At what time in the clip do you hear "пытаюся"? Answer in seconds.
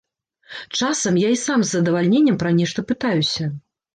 2.93-3.45